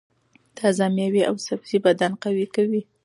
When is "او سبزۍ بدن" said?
1.29-2.11